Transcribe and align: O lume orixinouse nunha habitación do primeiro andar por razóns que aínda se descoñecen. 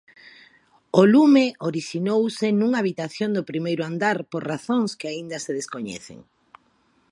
O 1.01 1.03
lume 1.13 1.45
orixinouse 1.69 2.47
nunha 2.59 2.79
habitación 2.81 3.29
do 3.33 3.47
primeiro 3.51 3.81
andar 3.91 4.17
por 4.31 4.41
razóns 4.51 4.91
que 4.99 5.07
aínda 5.11 5.37
se 5.45 5.51
descoñecen. 5.59 6.19